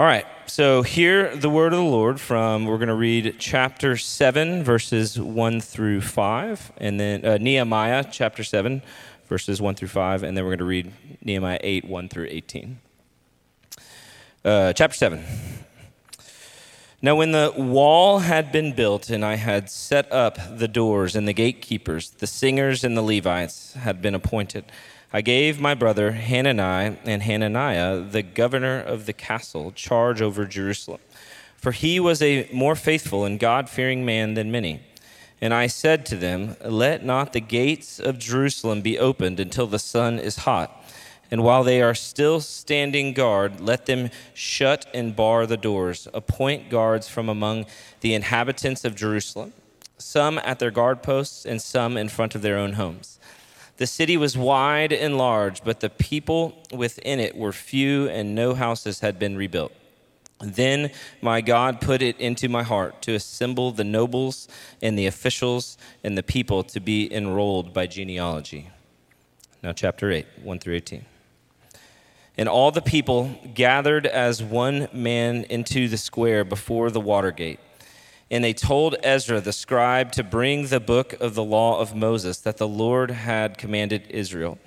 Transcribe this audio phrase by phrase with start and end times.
[0.00, 3.98] All right, so hear the word of the Lord from, we're going to read chapter
[3.98, 8.80] 7, verses 1 through 5, and then uh, Nehemiah chapter 7,
[9.28, 10.92] verses 1 through 5, and then we're going to read
[11.22, 12.78] Nehemiah 8, 1 through 18.
[14.42, 15.22] Uh, chapter 7.
[17.02, 21.28] Now, when the wall had been built, and I had set up the doors and
[21.28, 24.64] the gatekeepers, the singers and the Levites had been appointed.
[25.12, 31.00] I gave my brother Hanani and Hananiah, the governor of the castle, charge over Jerusalem.
[31.56, 34.82] For he was a more faithful and God fearing man than many.
[35.40, 39.78] And I said to them, Let not the gates of Jerusalem be opened until the
[39.78, 40.76] sun is hot.
[41.30, 46.08] And while they are still standing guard, let them shut and bar the doors.
[46.12, 47.66] Appoint guards from among
[48.00, 49.52] the inhabitants of Jerusalem,
[49.96, 53.19] some at their guard posts and some in front of their own homes.
[53.80, 58.52] The city was wide and large, but the people within it were few, and no
[58.52, 59.72] houses had been rebuilt.
[60.38, 60.90] Then
[61.22, 64.48] my God put it into my heart to assemble the nobles
[64.82, 68.68] and the officials and the people to be enrolled by genealogy.
[69.62, 71.06] Now, chapter 8, 1 through 18.
[72.36, 77.60] And all the people gathered as one man into the square before the water gate
[78.30, 82.38] and they told Ezra the scribe to bring the book of the law of Moses
[82.38, 84.58] that the Lord had commanded Israel.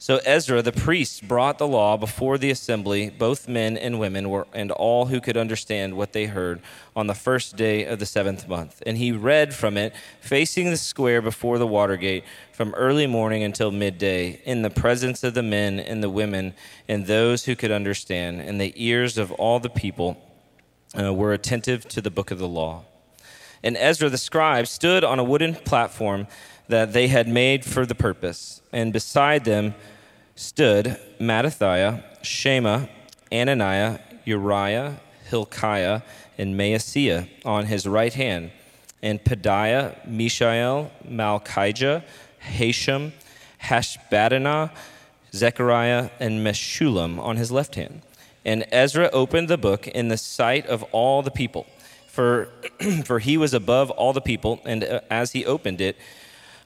[0.00, 4.46] So Ezra the priest brought the law before the assembly, both men and women, were,
[4.52, 6.60] and all who could understand what they heard,
[6.94, 8.82] on the first day of the seventh month.
[8.84, 13.44] And he read from it, facing the square before the water gate, from early morning
[13.44, 16.52] until midday, in the presence of the men and the women
[16.86, 18.42] and those who could understand.
[18.42, 20.20] And the ears of all the people
[20.98, 22.84] uh, were attentive to the book of the law
[23.64, 26.26] and Ezra the scribe stood on a wooden platform
[26.68, 28.60] that they had made for the purpose.
[28.72, 29.74] And beside them
[30.36, 32.86] stood Mattithiah, Shema,
[33.32, 36.02] Ananiah, Uriah, Hilkiah,
[36.36, 38.50] and Maaseiah on his right hand,
[39.02, 42.04] and Pedaiah, Mishael, Malchijah,
[42.42, 43.12] Hashum,
[43.62, 44.72] Hashbaddanah,
[45.32, 48.02] Zechariah, and Meshullam on his left hand.
[48.44, 51.66] And Ezra opened the book in the sight of all the people
[52.14, 52.48] for,
[53.04, 55.96] for he was above all the people, and uh, as he opened it,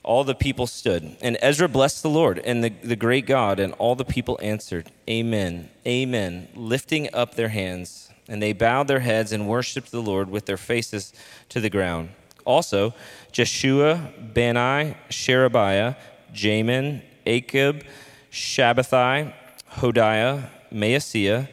[0.02, 1.16] all the people stood.
[1.20, 4.90] And Ezra blessed the Lord and the, the great God, and all the people answered,
[5.08, 8.10] Amen, Amen, lifting up their hands.
[8.28, 11.14] And they bowed their heads and worshiped the Lord with their faces
[11.48, 12.10] to the ground.
[12.44, 12.94] Also,
[13.32, 15.96] Jeshua, Bani, Sherebiah,
[16.34, 17.84] Jamin, Akkub,
[18.30, 19.32] Shabbethai,
[19.72, 21.48] Hodiah, Maaseiah,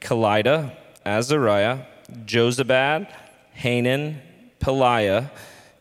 [0.00, 1.80] Kelita, Azariah,
[2.24, 3.08] Jozabad,
[3.60, 4.22] Hanan,
[4.58, 5.30] Pelaiah,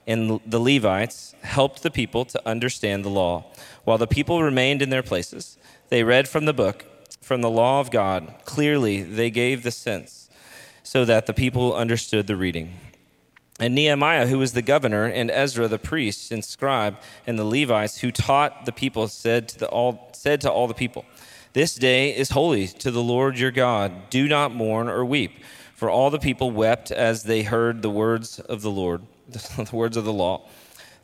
[0.06, 3.46] and the Levites helped the people to understand the law.
[3.86, 5.58] While the people remained in their places,
[5.88, 6.84] they read from the book,
[7.22, 8.34] from the law of God.
[8.44, 10.30] Clearly, they gave the sense
[10.84, 12.74] so that the people understood the reading.
[13.62, 18.00] And Nehemiah, who was the governor, and Ezra, the priest and scribe, and the Levites
[18.00, 21.06] who taught the people, said to, the all, said to all the people,
[21.54, 24.10] This day is holy to the Lord your God.
[24.10, 25.32] Do not mourn or weep.
[25.80, 29.96] For all the people wept as they heard the words of the Lord, the words
[29.96, 30.42] of the law.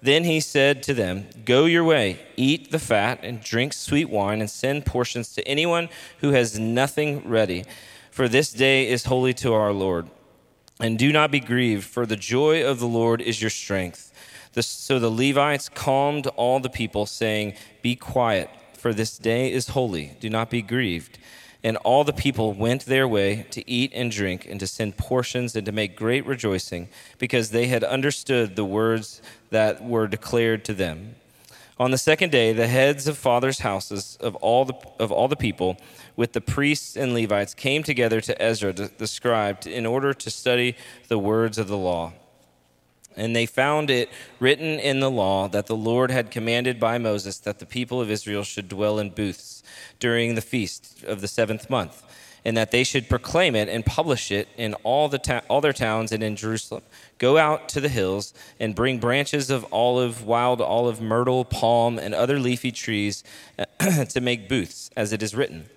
[0.01, 4.41] Then he said to them, Go your way, eat the fat, and drink sweet wine,
[4.41, 5.87] and send portions to anyone
[6.19, 7.63] who has nothing ready.
[8.11, 10.09] For this day is holy to our Lord.
[10.81, 14.11] And do not be grieved, for the joy of the Lord is your strength.
[14.59, 20.17] So the Levites calmed all the people, saying, Be quiet, for this day is holy.
[20.19, 21.17] Do not be grieved.
[21.65, 25.55] And all the people went their way to eat and drink and to send portions
[25.55, 30.75] and to make great rejoicing because they had understood the words that were declared to
[30.75, 31.15] them.
[31.79, 35.35] On the second day, the heads of fathers' houses of all the, of all the
[35.35, 35.77] people,
[36.15, 40.75] with the priests and Levites, came together to Ezra the scribe in order to study
[41.07, 42.13] the words of the law.
[43.17, 44.09] And they found it
[44.39, 48.11] written in the law that the Lord had commanded by Moses that the people of
[48.11, 49.63] Israel should dwell in booths
[49.99, 52.03] during the feast of the seventh month,
[52.43, 55.73] and that they should proclaim it and publish it in all, the ta- all their
[55.73, 56.83] towns and in Jerusalem.
[57.17, 62.13] Go out to the hills and bring branches of olive, wild olive, myrtle, palm, and
[62.13, 63.23] other leafy trees
[64.09, 65.69] to make booths, as it is written.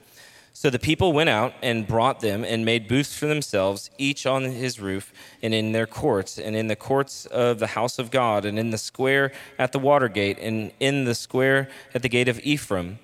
[0.60, 4.42] So the people went out and brought them and made booths for themselves, each on
[4.42, 8.44] his roof, and in their courts, and in the courts of the house of God,
[8.44, 12.26] and in the square at the water gate, and in the square at the gate
[12.26, 12.98] of Ephraim.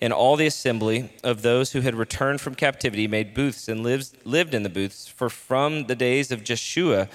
[0.00, 4.16] And all the assembly of those who had returned from captivity made booths and lived,
[4.24, 5.06] lived in the booths.
[5.06, 7.10] For from the days of Jeshua,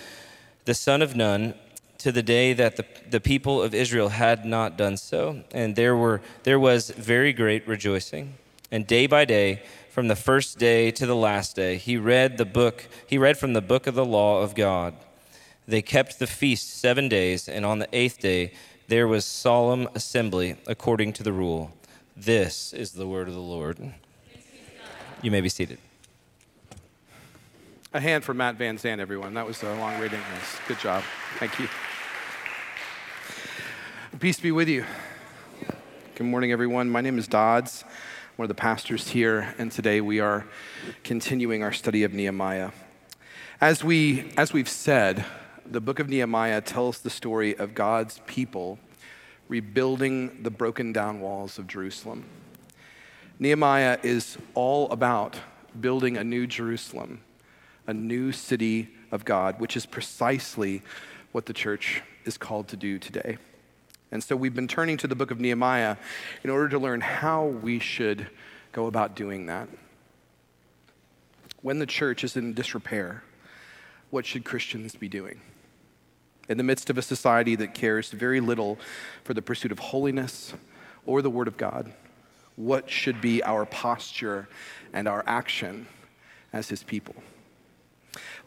[0.65, 1.55] the son of Nun,
[1.97, 5.95] to the day that the, the people of Israel had not done so, and there,
[5.95, 8.35] were, there was very great rejoicing.
[8.75, 11.77] And day by day, from the first day to the last day.
[11.77, 14.95] He read the book, he read from the book of the law of God.
[15.65, 18.51] They kept the feast 7 days, and on the 8th day
[18.89, 21.71] there was solemn assembly according to the rule.
[22.17, 23.93] This is the word of the Lord.
[25.21, 25.77] You may be seated.
[27.93, 29.35] A hand for Matt Van Zandt, everyone.
[29.35, 30.19] That was a long reading.
[30.33, 30.59] Yes.
[30.67, 31.01] Good job.
[31.39, 31.69] Thank you.
[34.19, 34.83] Peace be with you.
[36.15, 36.89] Good morning, everyone.
[36.89, 37.85] My name is Dodds.
[38.35, 40.45] One of the pastors here, and today we are
[41.05, 42.71] continuing our study of Nehemiah.
[43.61, 45.23] As, we, as we've said,
[45.65, 48.77] the book of Nehemiah tells the story of God's people
[49.47, 52.25] rebuilding the broken down walls of Jerusalem.
[53.39, 55.37] Nehemiah is all about
[55.79, 57.21] building a new Jerusalem,
[57.87, 60.81] a new city of God, which is precisely
[61.31, 63.37] what the church is called to do today.
[64.11, 65.97] And so we've been turning to the book of Nehemiah
[66.43, 68.27] in order to learn how we should
[68.71, 69.67] go about doing that.
[71.61, 73.23] When the church is in disrepair,
[74.11, 75.41] what should Christians be doing?
[76.47, 78.77] In the midst of a society that cares very little
[79.23, 80.53] for the pursuit of holiness
[81.05, 81.91] or the Word of God,
[82.55, 84.47] what should be our posture
[84.93, 85.87] and our action
[86.53, 87.15] as His people?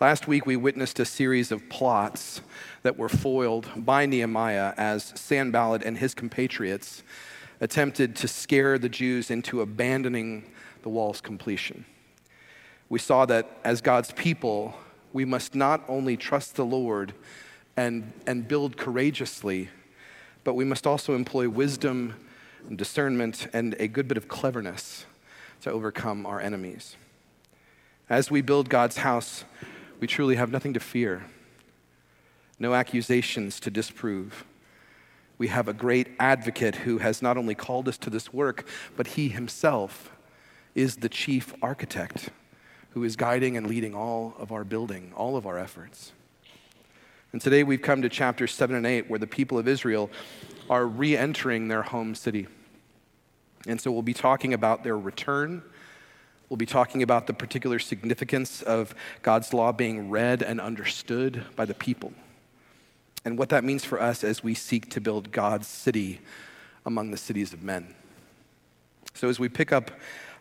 [0.01, 2.41] Last week, we witnessed a series of plots
[2.85, 7.03] that were foiled by Nehemiah as Sanballat and his compatriots
[7.61, 10.53] attempted to scare the Jews into abandoning
[10.83, 11.85] the wall's completion.
[12.89, 14.77] We saw that as God's people,
[15.13, 17.13] we must not only trust the Lord
[17.77, 19.69] and, and build courageously,
[20.45, 22.15] but we must also employ wisdom
[22.69, 25.07] and discernment and a good bit of cleverness
[25.63, 26.95] to overcome our enemies.
[28.09, 29.45] As we build God's house,
[30.01, 31.25] we truly have nothing to fear,
[32.59, 34.45] no accusations to disprove.
[35.39, 38.67] We have a great advocate who has not only called us to this work,
[38.97, 40.11] but he himself
[40.75, 42.31] is the chief architect
[42.91, 46.13] who is guiding and leading all of our building, all of our efforts.
[47.33, 50.11] And today we've come to chapters 7 and 8 where the people of Israel
[50.71, 52.47] are re entering their home city.
[53.67, 55.63] And so we'll be talking about their return
[56.49, 61.67] We'll be talking about the particular significance of God's law being read and understood by
[61.67, 62.13] the people,
[63.25, 66.21] and what that means for us as we seek to build God's city
[66.87, 67.95] among the cities of men.
[69.13, 69.91] So, as we pick up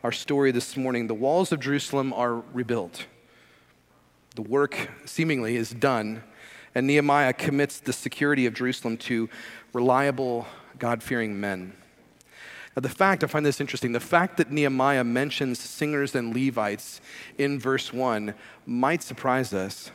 [0.03, 3.05] our story this morning, the walls of Jerusalem are rebuilt.
[4.35, 6.23] The work seemingly is done,
[6.73, 9.29] and Nehemiah commits the security of Jerusalem to
[9.73, 10.47] reliable,
[10.79, 11.73] God fearing men.
[12.81, 17.01] The fact, I find this interesting, the fact that Nehemiah mentions singers and Levites
[17.39, 18.35] in verse 1
[18.67, 19.89] might surprise us.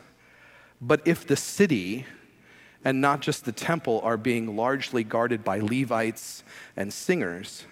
[0.81, 2.07] But if the city
[2.85, 6.43] and not just the temple are being largely guarded by Levites
[6.77, 7.67] and singers,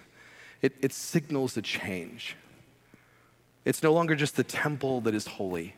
[0.61, 2.37] it, it signals a change.
[3.65, 5.75] It's no longer just the temple that is holy,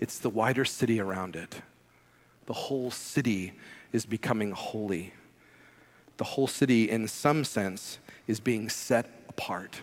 [0.00, 1.62] it's the wider city around it.
[2.44, 3.54] The whole city
[3.90, 5.14] is becoming holy.
[6.18, 9.82] The whole city, in some sense, is being set apart.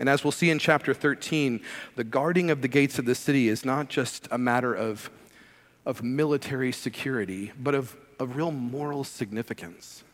[0.00, 1.60] And as we'll see in chapter 13,
[1.96, 5.10] the guarding of the gates of the city is not just a matter of,
[5.84, 10.04] of military security, but of, of real moral significance.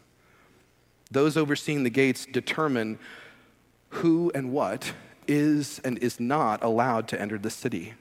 [1.11, 2.99] Those overseeing the gates determine
[3.91, 4.95] who and what
[5.29, 7.95] is and is not allowed to enter the city.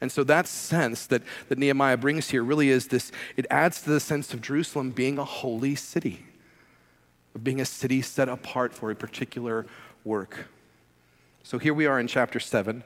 [0.00, 3.90] And so that sense that, that Nehemiah brings here really is this, it adds to
[3.90, 6.24] the sense of Jerusalem being a holy city
[7.34, 9.66] of being a city set apart for a particular
[10.04, 10.48] work.
[11.42, 12.84] So here we are in chapter 7.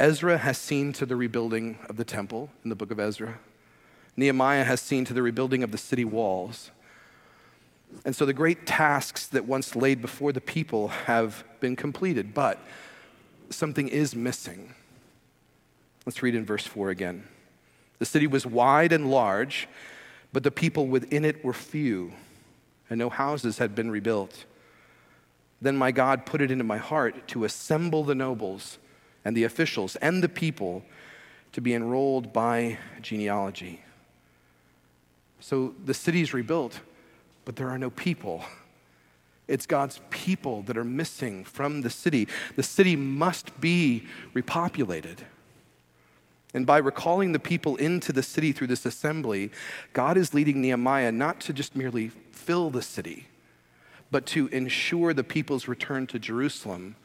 [0.00, 3.38] Ezra has seen to the rebuilding of the temple in the book of Ezra.
[4.16, 6.70] Nehemiah has seen to the rebuilding of the city walls.
[8.04, 12.58] And so the great tasks that once laid before the people have been completed, but
[13.50, 14.74] something is missing.
[16.06, 17.24] Let's read in verse 4 again.
[17.98, 19.68] The city was wide and large,
[20.32, 22.12] but the people within it were few
[22.90, 24.44] and no houses had been rebuilt.
[25.60, 28.78] Then my God put it into my heart to assemble the nobles
[29.24, 30.84] and the officials and the people
[31.52, 33.82] to be enrolled by genealogy.
[35.40, 36.80] So the city's rebuilt,
[37.44, 38.44] but there are no people.
[39.46, 42.28] It's God's people that are missing from the city.
[42.56, 45.18] The city must be repopulated.
[46.54, 49.50] And by recalling the people into the city through this assembly,
[49.92, 53.26] God is leading Nehemiah not to just merely fill the city,
[54.10, 56.96] but to ensure the people's return to Jerusalem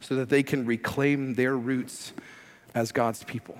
[0.00, 2.12] so that they can reclaim their roots
[2.74, 3.58] as God's people.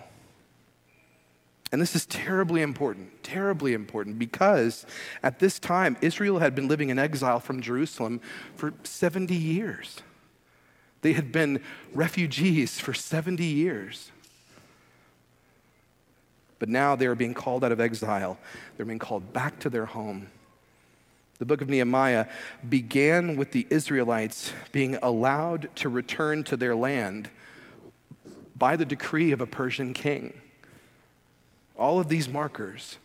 [1.73, 4.87] And this is terribly important, terribly important, because
[5.23, 8.21] at this time, Israel had been living in exile from Jerusalem
[8.55, 9.97] for 70 years.
[11.01, 11.61] They had been
[11.93, 14.13] refugees for 70 years.
[16.65, 18.39] But now they are being called out of exile.
[18.75, 20.29] They're being called back to their home.
[21.39, 22.25] The book of Nehemiah
[22.67, 27.29] began with the Israelites being allowed to return to their land
[28.57, 30.41] by the decree of a Persian king.
[31.77, 32.97] All of these markers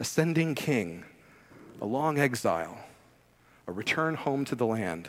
[0.00, 1.04] ascending king,
[1.80, 2.80] a long exile,
[3.68, 5.08] a return home to the land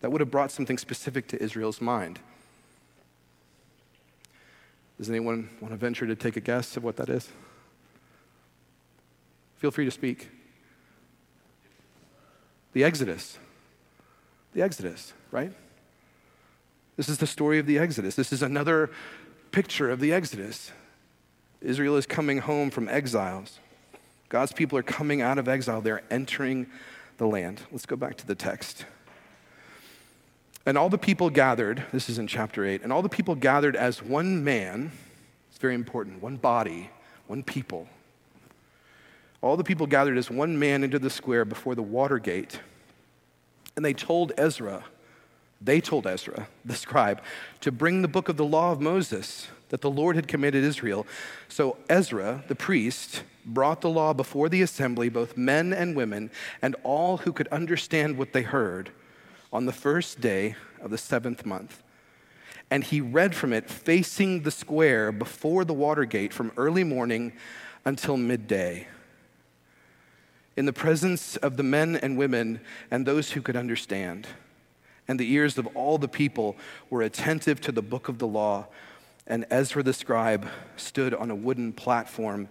[0.00, 2.20] that would have brought something specific to Israel's mind.
[4.98, 7.28] Does anyone want to venture to take a guess of what that is?
[9.56, 10.30] Feel free to speak.
[12.72, 13.38] The Exodus.
[14.54, 15.52] The Exodus, right?
[16.96, 18.14] This is the story of the Exodus.
[18.14, 18.90] This is another
[19.52, 20.72] picture of the Exodus.
[21.60, 23.58] Israel is coming home from exiles.
[24.28, 25.80] God's people are coming out of exile.
[25.80, 26.66] They're entering
[27.18, 27.62] the land.
[27.70, 28.84] Let's go back to the text.
[30.66, 33.76] And all the people gathered, this is in chapter 8, and all the people gathered
[33.76, 34.90] as one man,
[35.48, 36.90] it's very important, one body,
[37.28, 37.88] one people.
[39.42, 42.58] All the people gathered as one man into the square before the water gate.
[43.76, 44.84] And they told Ezra,
[45.60, 47.22] they told Ezra, the scribe,
[47.60, 51.06] to bring the book of the law of Moses that the Lord had commanded Israel.
[51.48, 56.30] So Ezra, the priest, brought the law before the assembly, both men and women,
[56.60, 58.90] and all who could understand what they heard
[59.52, 61.82] on the first day of the seventh month.
[62.70, 67.32] And he read from it facing the square before the water gate from early morning
[67.84, 68.88] until midday.
[70.56, 72.60] In the presence of the men and women
[72.90, 74.26] and those who could understand.
[75.06, 76.56] And the ears of all the people
[76.90, 78.66] were attentive to the book of the law.
[79.26, 82.48] And Ezra the scribe stood on a wooden platform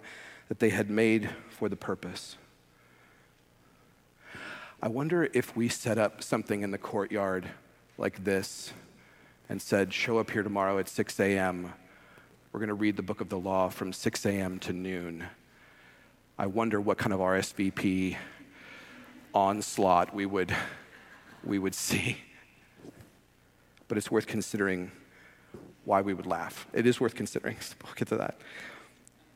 [0.48, 2.36] that they had made for the purpose.
[4.86, 7.48] I wonder if we set up something in the courtyard
[7.98, 8.72] like this
[9.48, 11.72] and said, Show up here tomorrow at 6 a.m.
[12.52, 14.60] We're going to read the book of the law from 6 a.m.
[14.60, 15.24] to noon.
[16.38, 18.16] I wonder what kind of RSVP
[19.34, 20.54] onslaught we would,
[21.42, 22.18] we would see.
[23.88, 24.92] But it's worth considering
[25.84, 26.68] why we would laugh.
[26.72, 27.56] It is worth considering.
[27.82, 28.36] We'll get to that.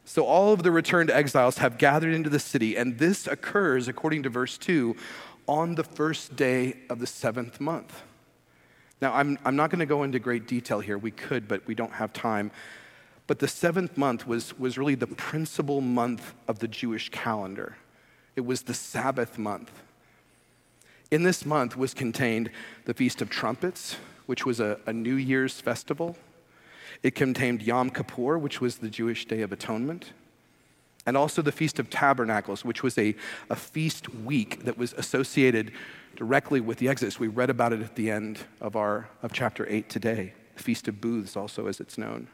[0.04, 4.24] So, all of the returned exiles have gathered into the city, and this occurs, according
[4.24, 4.96] to verse 2,
[5.50, 8.02] on the first day of the seventh month.
[9.02, 10.96] Now, I'm, I'm not going to go into great detail here.
[10.96, 12.52] We could, but we don't have time.
[13.26, 17.76] But the seventh month was, was really the principal month of the Jewish calendar,
[18.36, 19.72] it was the Sabbath month.
[21.10, 22.50] In this month was contained
[22.84, 26.16] the Feast of Trumpets, which was a, a New Year's festival.
[27.02, 30.12] It contained Yom Kippur, which was the Jewish Day of Atonement
[31.06, 33.14] and also the Feast of Tabernacles, which was a,
[33.48, 35.72] a feast week that was associated
[36.16, 37.18] directly with the Exodus.
[37.18, 40.88] We read about it at the end of, our, of chapter 8 today, the Feast
[40.88, 42.28] of Booths, also as it's known.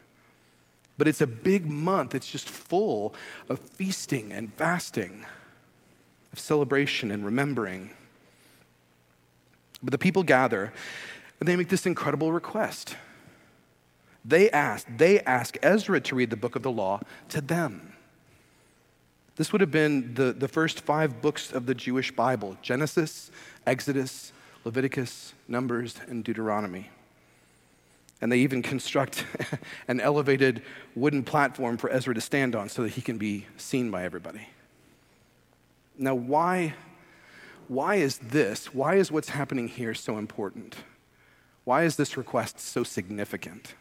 [0.97, 3.13] But it's a big month, it's just full
[3.49, 5.25] of feasting and fasting,
[6.33, 7.91] of celebration and remembering.
[9.81, 10.73] But the people gather
[11.39, 12.95] and they make this incredible request.
[14.25, 17.93] They ask, they ask Ezra to read the book of the law to them.
[19.37, 23.31] This would have been the, the first five books of the Jewish Bible Genesis,
[23.65, 24.33] Exodus,
[24.65, 26.89] Leviticus, Numbers, and Deuteronomy.
[28.19, 29.25] And they even construct
[29.87, 30.63] an elevated
[30.95, 34.47] wooden platform for Ezra to stand on so that he can be seen by everybody.
[35.99, 36.73] Now, why,
[37.67, 40.77] why is this, why is what's happening here so important?
[41.63, 43.75] Why is this request so significant?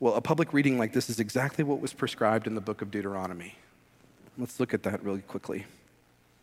[0.00, 2.90] Well, a public reading like this is exactly what was prescribed in the book of
[2.90, 3.56] Deuteronomy.
[4.38, 5.66] Let's look at that really quickly.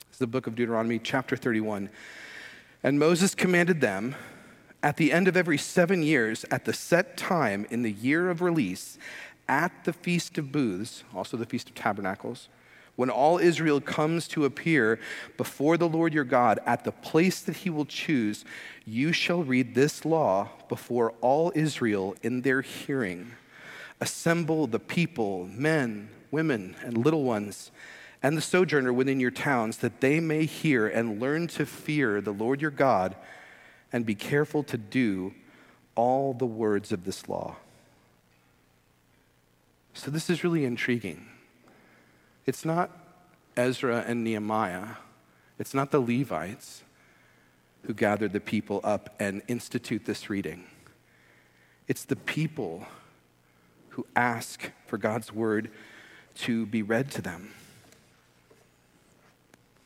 [0.09, 1.89] It's the book of Deuteronomy, chapter 31.
[2.83, 4.15] And Moses commanded them
[4.83, 8.43] at the end of every seven years, at the set time in the year of
[8.43, 8.99] release,
[9.49, 12.49] at the Feast of Booths, also the Feast of Tabernacles,
[12.95, 14.99] when all Israel comes to appear
[15.35, 18.45] before the Lord your God at the place that he will choose,
[18.85, 23.31] you shall read this law before all Israel in their hearing.
[23.99, 27.71] Assemble the people, men, women, and little ones,
[28.21, 32.33] and the sojourner within your towns, that they may hear and learn to fear the
[32.33, 33.15] Lord your God
[33.91, 35.33] and be careful to do
[35.95, 37.55] all the words of this law.
[39.93, 41.27] So, this is really intriguing.
[42.45, 42.91] It's not
[43.55, 44.97] Ezra and Nehemiah,
[45.57, 46.83] it's not the Levites
[47.83, 50.65] who gathered the people up and institute this reading.
[51.87, 52.85] It's the people
[53.97, 55.71] who ask for God's word
[56.35, 57.51] to be read to them.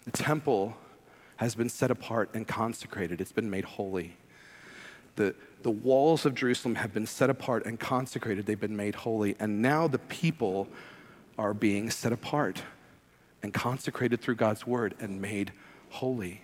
[0.03, 0.75] The temple
[1.37, 4.17] has been set apart and consecrated, it's been made holy.
[5.15, 9.37] The, the walls of Jerusalem have been set apart and consecrated, they've been made holy.
[9.39, 10.67] And now the people
[11.37, 12.63] are being set apart
[13.41, 15.53] and consecrated through God's word and made
[15.89, 16.41] holy.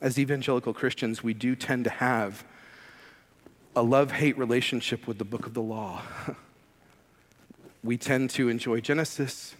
[0.00, 2.44] As evangelical Christians, we do tend to have
[3.78, 6.02] a love hate relationship with the book of the law.
[7.84, 9.54] we tend to enjoy Genesis,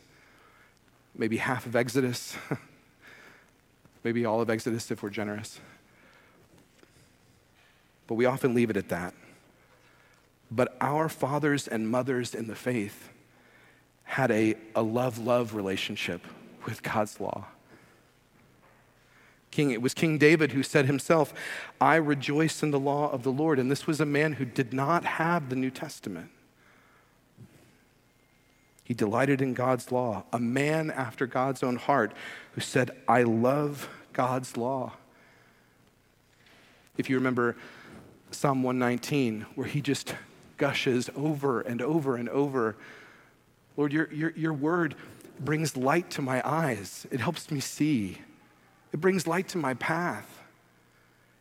[1.15, 2.37] maybe half of Exodus,
[4.05, 5.61] maybe all of Exodus if we're generous.
[8.09, 9.15] But we often leave it at that.
[10.51, 13.11] But our fathers and mothers in the faith
[14.03, 16.27] had a, a love love relationship
[16.65, 17.47] with God's law.
[19.51, 21.33] King, it was King David who said himself,
[21.81, 23.59] I rejoice in the law of the Lord.
[23.59, 26.31] And this was a man who did not have the New Testament.
[28.85, 32.13] He delighted in God's law, a man after God's own heart
[32.53, 34.93] who said, I love God's law.
[36.97, 37.57] If you remember
[38.31, 40.15] Psalm 119, where he just
[40.57, 42.77] gushes over and over and over
[43.79, 44.97] Lord, your, your, your word
[45.39, 48.19] brings light to my eyes, it helps me see.
[48.93, 50.43] It brings light to my path.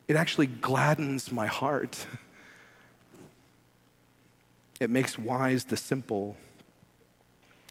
[0.06, 2.06] It actually gladdens my heart.
[4.80, 6.36] It makes wise the simple.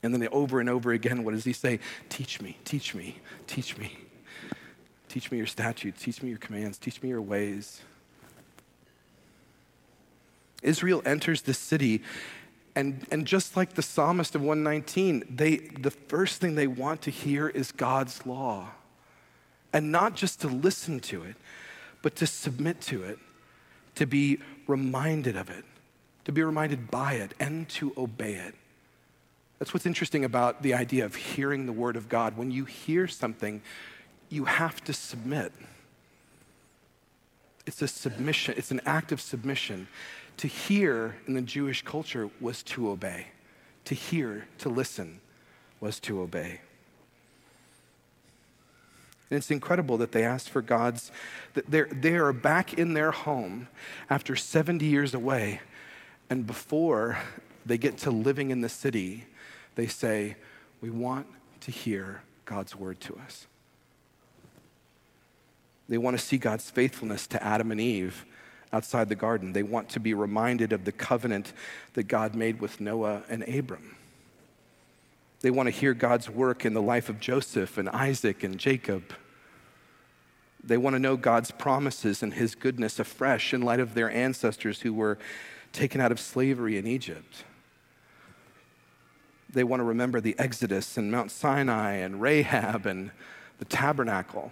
[0.03, 1.79] And then over and over again, what does he say?
[2.09, 3.97] Teach me, teach me, teach me.
[5.07, 7.81] Teach me your statutes, teach me your commands, teach me your ways.
[10.61, 12.03] Israel enters the city,
[12.75, 17.09] and, and just like the psalmist of 119, they, the first thing they want to
[17.09, 18.71] hear is God's law
[19.77, 21.35] and not just to listen to it,
[22.01, 23.19] but to submit to it,
[23.93, 25.63] to be reminded of it,
[26.25, 28.55] to be reminded by it, and to obey it.
[29.59, 32.37] That's what's interesting about the idea of hearing the word of God.
[32.37, 33.61] When you hear something,
[34.29, 35.51] you have to submit.
[37.67, 39.89] It's a submission, it's an act of submission.
[40.37, 43.27] To hear in the Jewish culture was to obey.
[43.85, 45.21] To hear, to listen,
[45.79, 46.61] was to obey.
[49.29, 51.11] And it's incredible that they asked for God's,
[51.53, 53.67] that they're, they are back in their home
[54.09, 55.61] after 70 years away.
[56.29, 57.17] And before
[57.65, 59.25] they get to living in the city,
[59.75, 60.37] they say,
[60.81, 61.27] We want
[61.61, 63.47] to hear God's word to us.
[65.89, 68.25] They want to see God's faithfulness to Adam and Eve
[68.71, 69.53] outside the garden.
[69.53, 71.53] They want to be reminded of the covenant
[71.93, 73.96] that God made with Noah and Abram.
[75.41, 79.13] They want to hear God's work in the life of Joseph and Isaac and Jacob.
[80.63, 84.81] They want to know God's promises and his goodness afresh in light of their ancestors
[84.81, 85.17] who were
[85.71, 87.43] taken out of slavery in Egypt.
[89.49, 93.11] They want to remember the Exodus and Mount Sinai and Rahab and
[93.59, 94.51] the tabernacle.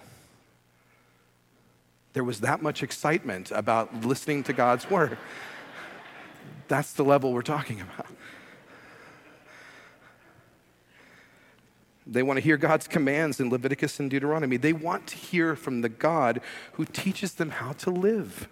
[2.13, 5.17] There was that much excitement about listening to God's word.
[6.69, 8.07] That's the level we're talking about.
[12.07, 14.57] They want to hear God's commands in Leviticus and Deuteronomy.
[14.57, 16.39] They want to hear from the God
[16.73, 18.47] who teaches them how to live.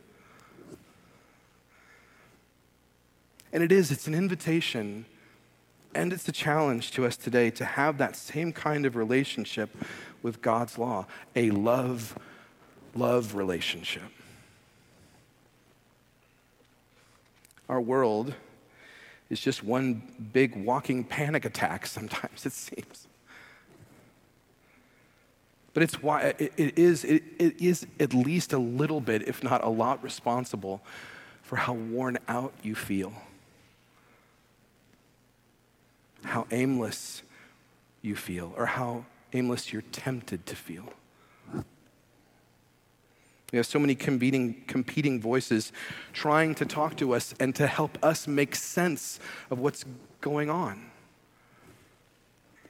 [3.51, 5.05] And it is, it's an invitation
[5.95, 9.69] and it's a challenge to us today to have that same kind of relationship
[10.23, 12.17] with God's law, a love,
[12.95, 14.09] love relationship.
[17.69, 18.33] Our world
[19.29, 20.01] is just one
[20.33, 23.07] big walking panic attack sometimes, it seems.
[25.73, 29.63] But it's why it, is, it, it is at least a little bit, if not
[29.63, 30.81] a lot, responsible
[31.41, 33.13] for how worn out you feel,
[36.23, 37.23] how aimless
[38.01, 40.93] you feel, or how aimless you're tempted to feel.
[43.51, 45.71] We have so many competing, competing voices
[46.11, 49.19] trying to talk to us and to help us make sense
[49.51, 49.85] of what's
[50.21, 50.89] going on.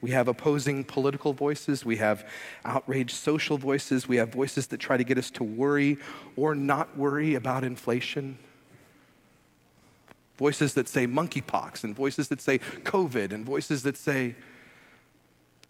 [0.03, 1.85] We have opposing political voices.
[1.85, 2.27] We have
[2.65, 4.05] outraged social voices.
[4.05, 5.97] We have voices that try to get us to worry
[6.35, 8.37] or not worry about inflation.
[10.37, 14.35] Voices that say monkeypox, and voices that say COVID, and voices that say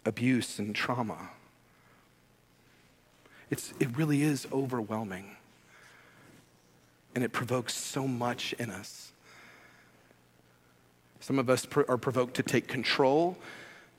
[0.04, 1.30] abuse and trauma.
[3.50, 5.36] It's, it really is overwhelming.
[7.14, 9.12] And it provokes so much in us.
[11.20, 13.38] Some of us are provoked to take control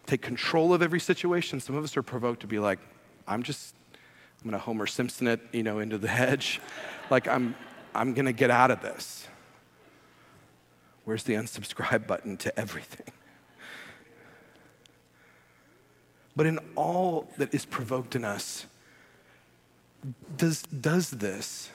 [0.05, 1.59] take control of every situation.
[1.59, 2.79] Some of us are provoked to be like,
[3.27, 3.75] I'm just,
[4.43, 6.61] I'm gonna Homer Simpson it, you know, into the hedge.
[7.09, 7.55] like I'm,
[7.93, 9.27] I'm gonna get out of this.
[11.05, 13.13] Where's the unsubscribe button to everything?
[16.35, 18.65] But in all that is provoked in us,
[20.35, 21.69] does, does this,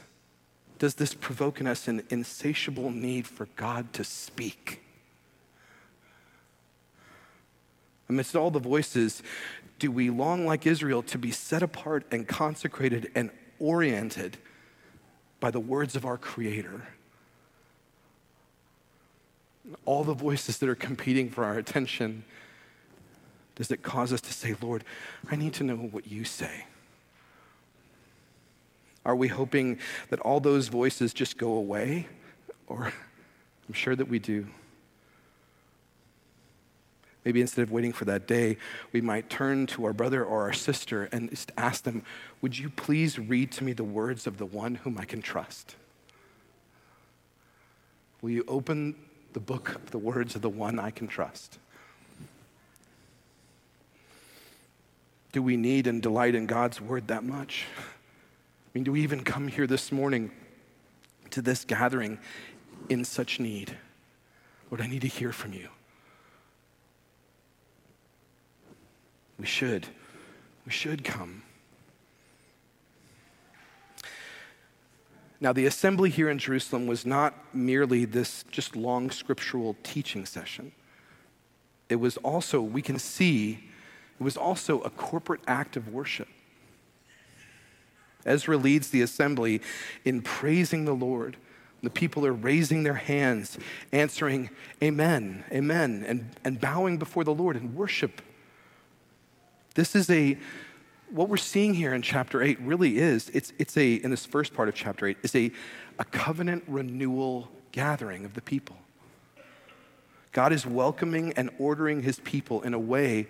[0.79, 4.83] does this provoke in us an insatiable need for God to speak?
[8.11, 9.23] Amidst all the voices,
[9.79, 14.37] do we long like Israel to be set apart and consecrated and oriented
[15.39, 16.89] by the words of our Creator?
[19.85, 22.25] All the voices that are competing for our attention,
[23.55, 24.83] does it cause us to say, Lord,
[25.31, 26.65] I need to know what you say?
[29.05, 32.09] Are we hoping that all those voices just go away?
[32.67, 32.93] Or
[33.69, 34.49] I'm sure that we do.
[37.25, 38.57] Maybe instead of waiting for that day,
[38.93, 42.03] we might turn to our brother or our sister and just ask them,
[42.41, 45.77] Would you please read to me the words of the one whom I can trust?
[48.23, 48.95] Will you open
[49.33, 51.59] the book of the words of the one I can trust?
[55.33, 57.67] Do we need and delight in God's word that much?
[57.79, 57.83] I
[58.75, 60.31] mean, do we even come here this morning
[61.31, 62.19] to this gathering
[62.89, 63.77] in such need?
[64.71, 65.69] Lord, I need to hear from you.
[69.41, 69.87] We should.
[70.67, 71.43] We should come.
[75.41, 80.73] Now, the assembly here in Jerusalem was not merely this just long scriptural teaching session.
[81.89, 83.71] It was also, we can see,
[84.21, 86.29] it was also a corporate act of worship.
[88.27, 89.63] Ezra leads the assembly
[90.05, 91.39] in praising the Lord.
[91.83, 93.59] The people are raising their hands,
[93.91, 94.51] answering,
[94.83, 98.21] Amen, Amen, and, and bowing before the Lord in worship
[99.75, 100.37] this is a,
[101.11, 104.55] what we're seeing here in chapter 8 really is, it's, it's a, in this first
[104.55, 105.51] part of chapter 8, is a,
[105.99, 108.77] a covenant renewal gathering of the people.
[110.33, 113.27] God is welcoming and ordering his people in a way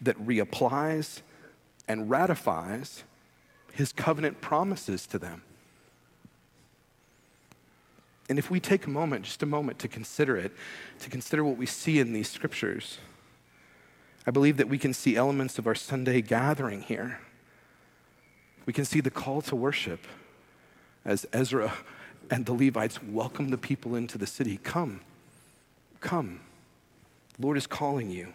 [0.00, 1.20] that reapplies
[1.88, 3.02] and ratifies
[3.72, 5.42] his covenant promises to them.
[8.28, 10.52] And if we take a moment, just a moment to consider it,
[11.00, 12.98] to consider what we see in these scriptures,
[14.26, 17.20] I believe that we can see elements of our Sunday gathering here.
[18.66, 20.06] We can see the call to worship
[21.04, 21.74] as Ezra
[22.30, 24.58] and the Levites welcome the people into the city.
[24.62, 25.00] Come,
[26.00, 26.40] come.
[27.36, 28.32] The Lord is calling you.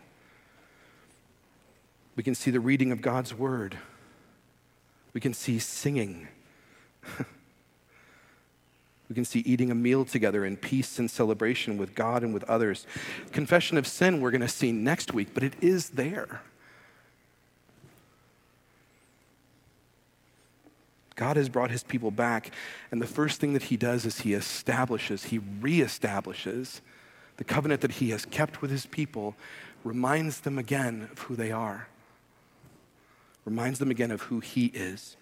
[2.16, 3.78] We can see the reading of God's word.
[5.14, 6.28] We can see singing.
[9.10, 12.44] We can see eating a meal together in peace and celebration with God and with
[12.44, 12.86] others.
[13.32, 16.42] Confession of sin, we're going to see next week, but it is there.
[21.16, 22.52] God has brought his people back,
[22.92, 26.80] and the first thing that he does is he establishes, he reestablishes
[27.36, 29.36] the covenant that he has kept with his people,
[29.84, 31.88] reminds them again of who they are,
[33.44, 35.18] reminds them again of who he is.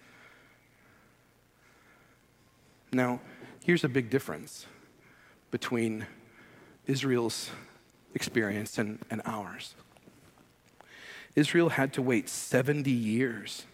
[2.92, 3.20] Now,
[3.68, 4.64] Here's a big difference
[5.50, 6.06] between
[6.86, 7.50] Israel's
[8.14, 9.74] experience and, and ours.
[11.36, 13.66] Israel had to wait 70 years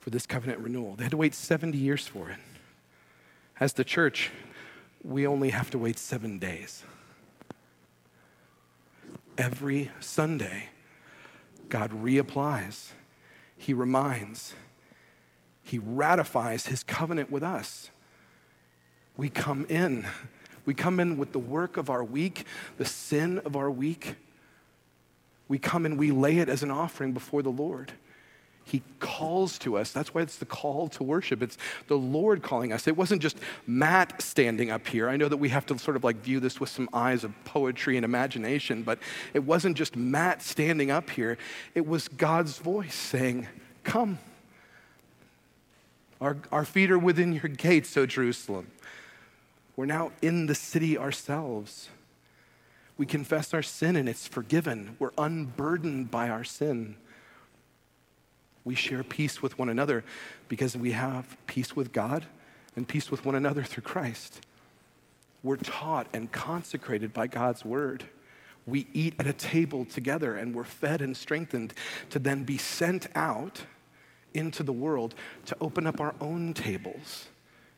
[0.00, 0.94] for this covenant renewal.
[0.96, 2.38] They had to wait 70 years for it.
[3.60, 4.30] As the church,
[5.02, 6.82] we only have to wait seven days.
[9.36, 10.70] Every Sunday,
[11.68, 12.92] God reapplies,
[13.54, 14.54] He reminds,
[15.62, 17.90] He ratifies His covenant with us
[19.16, 20.06] we come in.
[20.66, 22.46] We come in with the work of our week,
[22.78, 24.16] the sin of our week.
[25.48, 27.92] We come and we lay it as an offering before the Lord.
[28.66, 29.92] He calls to us.
[29.92, 31.42] That's why it's the call to worship.
[31.42, 32.88] It's the Lord calling us.
[32.88, 35.10] It wasn't just Matt standing up here.
[35.10, 37.32] I know that we have to sort of like view this with some eyes of
[37.44, 38.98] poetry and imagination, but
[39.34, 41.36] it wasn't just Matt standing up here.
[41.74, 43.46] It was God's voice saying,
[43.82, 44.18] Come.
[46.22, 48.68] Our, our feet are within your gates, O Jerusalem.
[49.76, 51.88] We're now in the city ourselves.
[52.96, 54.96] We confess our sin and it's forgiven.
[54.98, 56.96] We're unburdened by our sin.
[58.64, 60.04] We share peace with one another
[60.48, 62.24] because we have peace with God
[62.76, 64.40] and peace with one another through Christ.
[65.42, 68.04] We're taught and consecrated by God's word.
[68.66, 71.74] We eat at a table together and we're fed and strengthened
[72.10, 73.62] to then be sent out
[74.32, 75.14] into the world
[75.46, 77.26] to open up our own tables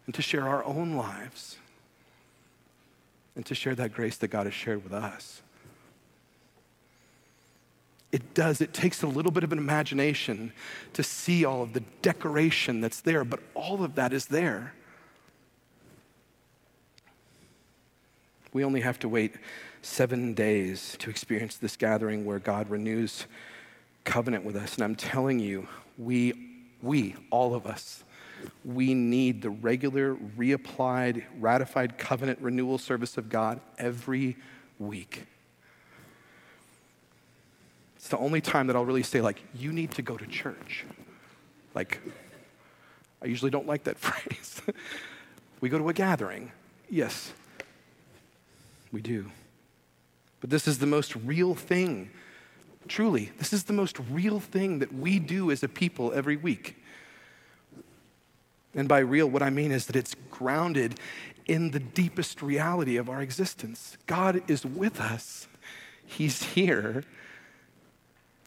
[0.05, 1.57] and to share our own lives
[3.37, 5.43] and to share that grace that God has shared with us.
[8.11, 10.53] It does, it takes a little bit of an imagination
[10.95, 14.73] to see all of the decoration that's there, but all of that is there.
[18.53, 19.35] We only have to wait
[19.83, 23.27] seven days to experience this gathering where God renews
[24.05, 24.77] covenant with us.
[24.77, 25.69] And I'm telling you,
[25.99, 26.33] we,
[26.81, 28.03] we, all of us,
[28.65, 34.37] we need the regular, reapplied, ratified covenant renewal service of God every
[34.79, 35.25] week.
[37.97, 40.85] It's the only time that I'll really say, like, you need to go to church.
[41.75, 42.01] Like,
[43.23, 44.63] I usually don't like that phrase.
[45.61, 46.53] we go to a gathering.
[46.89, 47.33] Yes,
[48.93, 49.31] we do.
[50.41, 52.11] But this is the most real thing.
[52.89, 56.77] Truly, this is the most real thing that we do as a people every week.
[58.77, 61.01] And by real, what I mean is that it's grounded
[61.47, 63.97] in the deepest reality of our existence.
[64.07, 65.49] God is with us,
[66.05, 67.03] He's here.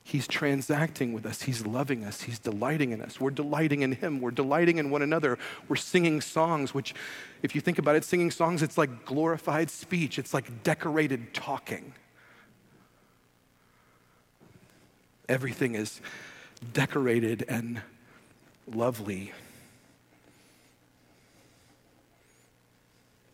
[0.02, 1.44] He's transacting with us.
[1.44, 2.22] He's loving us.
[2.22, 3.22] He's delighting in us.
[3.22, 4.22] We're delighting in Him.
[4.22, 5.38] We're delighting in one another.
[5.68, 6.96] We're singing songs, which,
[7.44, 11.94] if you think about it, singing songs, it's like glorified speech, it's like decorated talking.
[15.28, 16.02] Everything is
[16.74, 17.84] decorated and
[18.66, 19.32] lovely.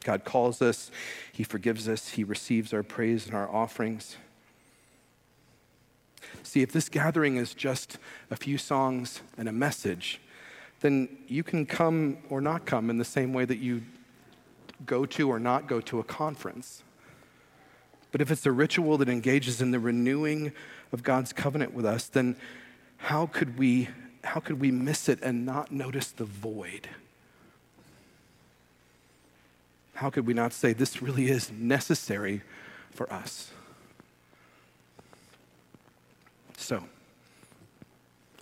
[0.05, 0.91] God calls us,
[1.33, 4.17] He forgives us, He receives our praise and our offerings.
[6.43, 7.97] See, if this gathering is just
[8.29, 10.21] a few songs and a message,
[10.81, 13.81] then you can come or not come in the same way that you
[14.85, 16.83] go to or not go to a conference.
[18.11, 20.53] But if it's a ritual that engages in the renewing
[20.91, 22.35] of God's covenant with us, then
[22.97, 23.89] how could we,
[24.23, 26.89] how could we miss it and not notice the void?
[29.95, 32.41] How could we not say this really is necessary
[32.91, 33.51] for us?
[36.58, 36.84] So,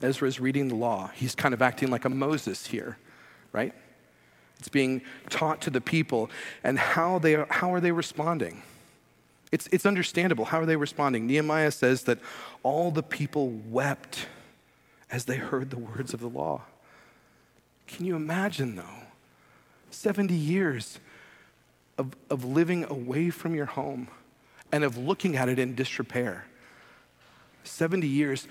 [0.02, 1.12] Ezra is reading the law.
[1.14, 2.98] He's kind of acting like a Moses here,
[3.52, 3.74] right?
[4.60, 6.30] It's being taught to the people.
[6.64, 8.64] And how, they are, how are they responding?
[9.52, 10.46] It's, it's understandable.
[10.46, 11.28] How are they responding?
[11.28, 12.18] Nehemiah says that
[12.64, 14.28] all the people wept
[15.12, 16.62] as they heard the words of the law.
[17.86, 19.04] Can you imagine, though?
[19.92, 21.00] 70 years
[22.04, 24.08] of, of living away from your home
[24.72, 26.46] and of looking at it in disrepair.
[27.64, 28.48] 70 years,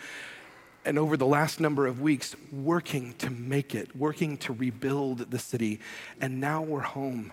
[0.84, 5.38] and over the last number of weeks, working to make it, working to rebuild the
[5.38, 5.80] city.
[6.20, 7.32] And now we're home.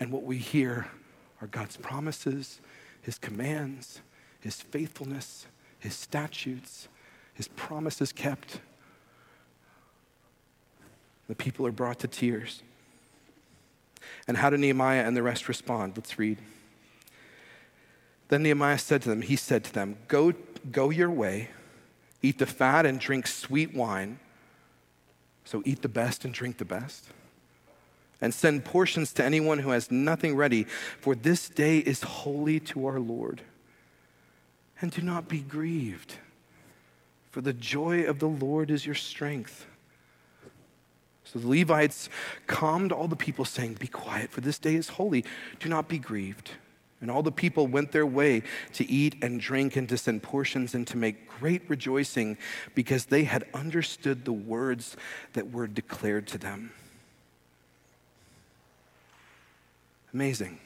[0.00, 0.88] And what we hear
[1.40, 2.60] are God's promises,
[3.02, 4.00] His commands,
[4.40, 5.46] His faithfulness,
[5.78, 6.88] His statutes,
[7.34, 8.60] His promises kept.
[11.28, 12.62] The people are brought to tears.
[14.26, 15.96] And how do Nehemiah and the rest respond?
[15.96, 16.38] Let's read.
[18.28, 20.34] Then Nehemiah said to them, He said to them, Go,
[20.70, 21.50] go your way,
[22.22, 24.18] eat the fat and drink sweet wine.
[25.44, 27.06] So eat the best and drink the best.
[28.20, 32.86] And send portions to anyone who has nothing ready, for this day is holy to
[32.86, 33.42] our Lord.
[34.80, 36.16] And do not be grieved,
[37.30, 39.66] for the joy of the Lord is your strength.
[41.32, 42.08] So the Levites
[42.46, 45.24] calmed all the people, saying, Be quiet, for this day is holy.
[45.58, 46.52] Do not be grieved.
[47.00, 48.42] And all the people went their way
[48.74, 52.38] to eat and drink and to send portions and to make great rejoicing
[52.74, 54.96] because they had understood the words
[55.34, 56.72] that were declared to them.
[60.14, 60.58] Amazing.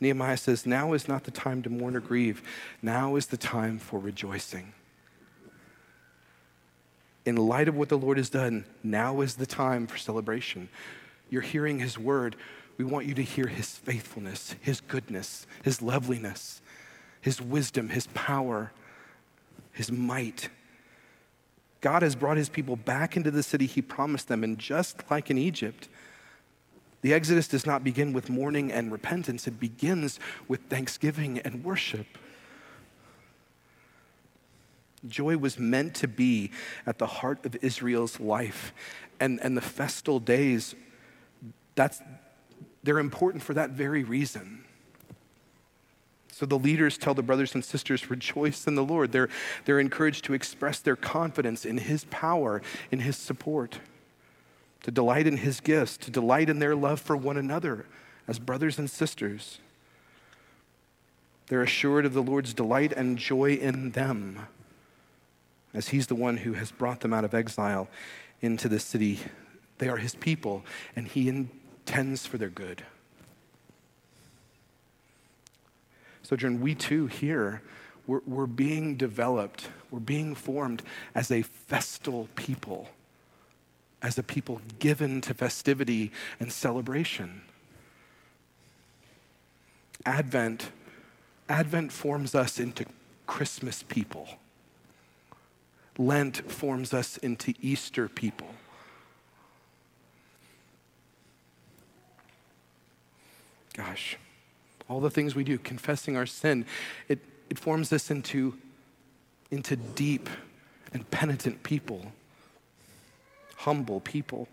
[0.00, 2.42] Nehemiah says, Now is not the time to mourn or grieve.
[2.82, 4.74] Now is the time for rejoicing
[7.26, 10.68] in light of what the Lord has done, now is the time for celebration.
[11.28, 12.36] You're hearing His word.
[12.78, 16.62] We want you to hear His faithfulness, His goodness, His loveliness,
[17.20, 18.72] His wisdom, His power,
[19.72, 20.48] His might.
[21.80, 25.28] God has brought His people back into the city He promised them, and just like
[25.28, 25.88] in Egypt,
[27.02, 32.06] the Exodus does not begin with mourning and repentance, it begins with thanksgiving and worship.
[35.08, 36.50] Joy was meant to be
[36.86, 38.72] at the heart of Israel's life.
[39.20, 40.74] And, and the festal days,
[41.74, 42.00] that's,
[42.82, 44.64] they're important for that very reason.
[46.32, 49.10] So the leaders tell the brothers and sisters, rejoice in the Lord.
[49.10, 49.30] They're,
[49.64, 53.80] they're encouraged to express their confidence in His power, in His support,
[54.82, 57.86] to delight in His gifts, to delight in their love for one another
[58.28, 59.60] as brothers and sisters.
[61.46, 64.46] They're assured of the Lord's delight and joy in them
[65.76, 67.88] as he's the one who has brought them out of exile
[68.40, 69.20] into the city.
[69.78, 70.64] They are his people,
[70.96, 72.82] and he intends for their good.
[76.22, 77.62] So, Sojourn, we too here,
[78.06, 80.82] we're, we're being developed, we're being formed
[81.14, 82.88] as a festal people,
[84.02, 86.10] as a people given to festivity
[86.40, 87.42] and celebration.
[90.04, 90.70] Advent
[91.48, 92.86] Advent forms us into
[93.26, 94.28] Christmas people.
[95.98, 98.48] Lent forms us into Easter people.
[103.74, 104.16] Gosh,
[104.88, 106.64] all the things we do, confessing our sin,
[107.08, 107.18] it,
[107.50, 108.56] it forms us into,
[109.50, 110.30] into deep
[110.92, 112.12] and penitent people,
[113.56, 114.48] humble people.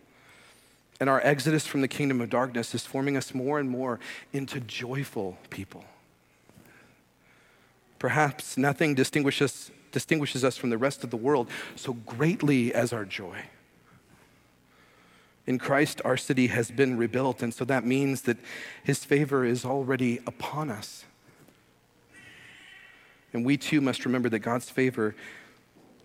[0.99, 3.99] And our exodus from the kingdom of darkness is forming us more and more
[4.31, 5.85] into joyful people.
[7.99, 13.05] Perhaps nothing distinguishes, distinguishes us from the rest of the world so greatly as our
[13.05, 13.37] joy.
[15.45, 18.37] In Christ, our city has been rebuilt, and so that means that
[18.83, 21.05] his favor is already upon us.
[23.33, 25.15] And we too must remember that God's favor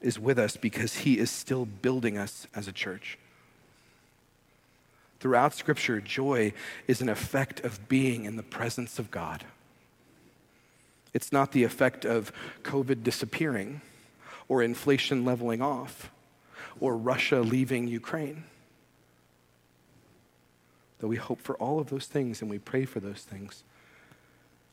[0.00, 3.18] is with us because he is still building us as a church.
[5.20, 6.52] Throughout Scripture, joy
[6.86, 9.44] is an effect of being in the presence of God.
[11.14, 13.80] It's not the effect of COVID disappearing
[14.48, 16.10] or inflation leveling off
[16.80, 18.44] or Russia leaving Ukraine.
[20.98, 23.62] Though we hope for all of those things and we pray for those things.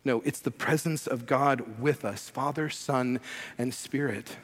[0.03, 3.19] No, it's the presence of God with us, Father, Son,
[3.57, 4.37] and Spirit.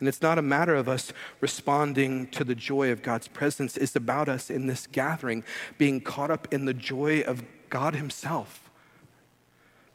[0.00, 3.76] And it's not a matter of us responding to the joy of God's presence.
[3.76, 5.44] It's about us in this gathering
[5.76, 8.67] being caught up in the joy of God Himself.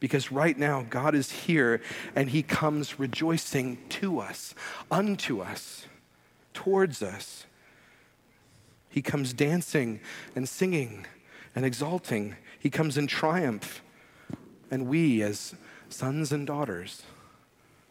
[0.04, 1.80] Because right now, God is here
[2.14, 4.54] and He comes rejoicing to us,
[4.92, 5.88] unto us,
[6.54, 7.46] towards us.
[8.90, 10.02] He comes dancing
[10.36, 11.06] and singing
[11.56, 12.36] and exalting.
[12.60, 13.82] He comes in triumph.
[14.70, 15.56] And we, as
[15.88, 17.04] sons and daughters,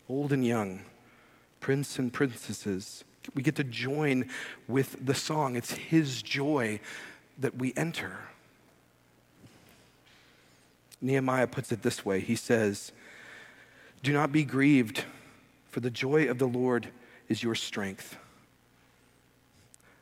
[0.07, 0.83] old and young,
[1.61, 3.05] prince and princesses.
[3.35, 4.29] We get to join
[4.69, 5.57] with the song.
[5.57, 6.79] It's His joy
[7.39, 8.19] that we enter.
[11.03, 12.93] Nehemiah puts it this way He says,
[14.03, 15.05] Do not be grieved,
[15.69, 16.89] for the joy of the Lord
[17.29, 18.17] is your strength.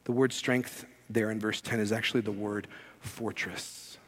[0.04, 2.68] The word strength there in verse 10 is actually the word
[3.00, 3.98] fortress.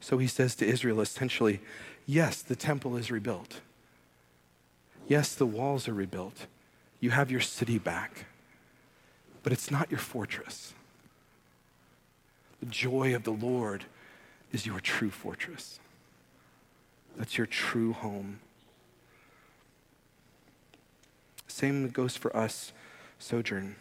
[0.00, 1.60] So he says to Israel essentially,
[2.06, 3.60] Yes, the temple is rebuilt.
[5.06, 6.46] Yes, the walls are rebuilt.
[7.00, 8.26] You have your city back,
[9.42, 10.74] but it's not your fortress.
[12.60, 13.84] The joy of the Lord
[14.52, 15.80] is your true fortress.
[17.16, 18.40] That's your true home.
[21.46, 22.72] Same goes for us,
[23.18, 23.76] Sojourn.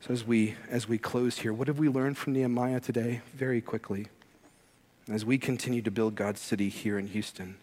[0.00, 3.20] So as we as we close here, what have we learned from Nehemiah today?
[3.34, 4.08] Very quickly.
[5.08, 7.56] As we continue to build God's city here in Houston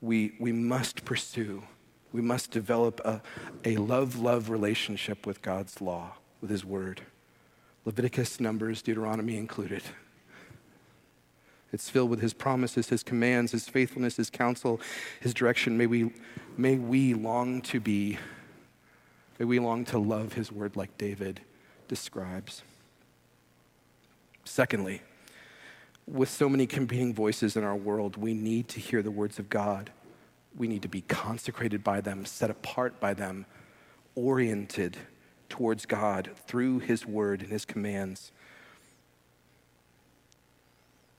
[0.00, 1.62] we, we must pursue,
[2.12, 3.20] we must develop a,
[3.64, 7.02] a love love relationship with God's law, with His Word.
[7.84, 9.82] Leviticus, Numbers, Deuteronomy included.
[11.72, 14.80] It's filled with His promises, His commands, His faithfulness, His counsel,
[15.20, 15.78] His direction.
[15.78, 16.12] May we,
[16.56, 18.18] may we long to be,
[19.38, 21.40] may we long to love His Word like David
[21.88, 22.62] describes.
[24.44, 25.02] Secondly,
[26.06, 29.48] with so many competing voices in our world, we need to hear the words of
[29.48, 29.90] God.
[30.56, 33.46] We need to be consecrated by them, set apart by them,
[34.16, 34.96] oriented
[35.50, 38.32] towards God through His word and His commands.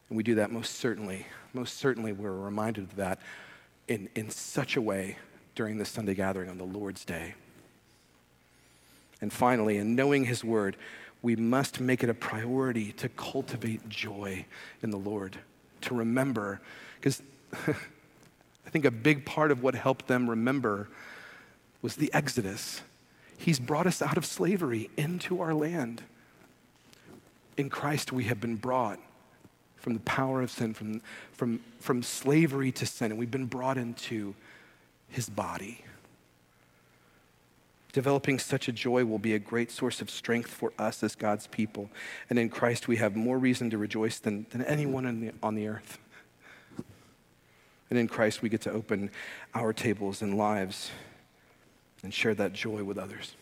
[0.10, 1.28] And we do that most certainly.
[1.54, 3.20] Most certainly, we're reminded of that
[3.88, 5.17] in, in such a way
[5.54, 7.36] during the Sunday gathering on the Lord's Day.
[9.22, 10.76] And finally, in knowing His word,
[11.22, 14.46] we must make it a priority to cultivate joy
[14.82, 15.38] in the Lord,
[15.82, 16.60] to remember,
[17.00, 17.22] because
[17.54, 20.89] I think a big part of what helped them remember
[21.82, 22.82] was the Exodus.
[23.41, 26.04] He's brought us out of slavery into our land.
[27.58, 28.99] In Christ, we have been brought
[29.77, 31.01] from the power of sin, from,
[31.34, 34.36] from, from slavery to sin, and we've been brought into
[35.10, 35.84] his body.
[37.93, 41.47] Developing such a joy will be a great source of strength for us as God's
[41.47, 41.89] people.
[42.30, 45.67] And in Christ, we have more reason to rejoice than, than anyone the, on the
[45.67, 45.98] earth.
[47.89, 49.10] And in Christ, we get to open
[49.56, 50.92] our tables and lives
[52.04, 53.35] and share that joy with others.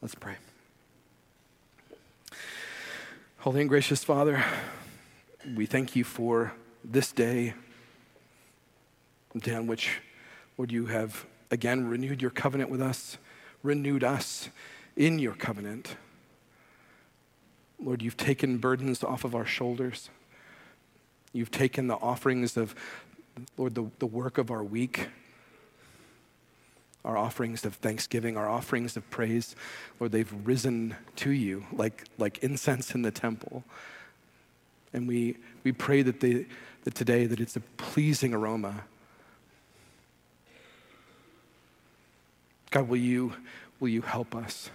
[0.00, 0.34] Let's pray.
[3.38, 4.42] Holy and gracious Father,
[5.54, 6.52] we thank you for
[6.84, 7.54] this day,
[9.38, 10.00] day on which,
[10.56, 13.18] Lord, you have again renewed your covenant with us,
[13.62, 14.48] renewed us
[14.96, 15.96] in your covenant.
[17.78, 20.08] Lord, you've taken burdens off of our shoulders.
[21.32, 22.74] You've taken the offerings of,
[23.58, 25.08] Lord, the, the work of our week
[27.04, 29.54] our offerings of thanksgiving, our offerings of praise,
[30.00, 33.62] Lord, they've risen to you like, like incense in the temple.
[34.92, 36.46] And we, we pray that, they,
[36.84, 38.84] that today that it's a pleasing aroma.
[42.70, 43.34] God, will you,
[43.80, 44.70] will you help us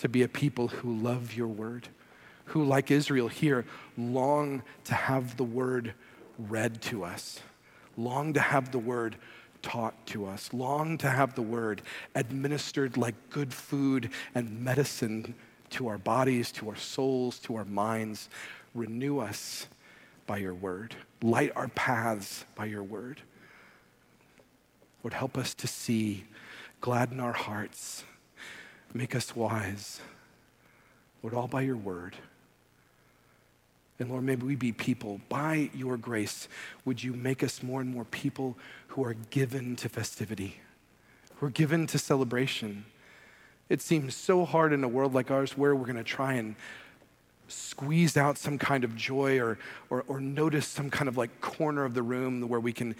[0.00, 1.88] to be a people who love your word,
[2.46, 3.64] who, like Israel here,
[3.96, 5.94] long to have the word
[6.38, 7.40] read to us,
[7.96, 9.16] long to have the word
[9.62, 11.82] taught to us, long to have the word
[12.14, 15.34] administered like good food and medicine
[15.70, 18.28] to our bodies, to our souls, to our minds.
[18.74, 19.66] Renew us
[20.26, 23.20] by your word, light our paths by your word.
[25.02, 26.24] Lord, help us to see,
[26.80, 28.04] gladden our hearts,
[28.92, 30.00] make us wise.
[31.22, 32.16] Lord, all by your word.
[34.00, 36.48] And Lord, maybe we be people by your grace.
[36.86, 38.56] Would you make us more and more people
[38.88, 40.58] who are given to festivity,
[41.36, 42.86] who are given to celebration?
[43.68, 46.56] It seems so hard in a world like ours where we're going to try and
[47.46, 49.58] squeeze out some kind of joy or,
[49.90, 52.94] or, or notice some kind of like corner of the room where we can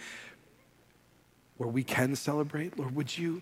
[1.57, 3.41] where we can celebrate lord would you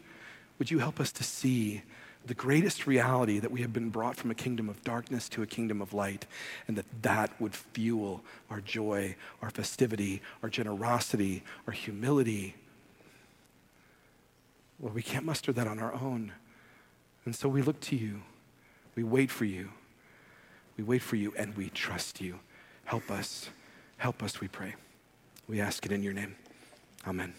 [0.59, 1.81] would you help us to see
[2.29, 5.47] the greatest reality that we have been brought from a kingdom of darkness to a
[5.47, 6.27] kingdom of light,
[6.67, 8.21] and that that would fuel
[8.51, 12.55] our joy, our festivity, our generosity, our humility.
[14.77, 16.31] Well, we can't muster that on our own.
[17.25, 18.21] And so we look to you.
[18.95, 19.69] We wait for you.
[20.77, 22.39] We wait for you and we trust you.
[22.85, 23.49] Help us.
[23.97, 24.75] Help us, we pray.
[25.47, 26.35] We ask it in your name.
[27.07, 27.33] Amen.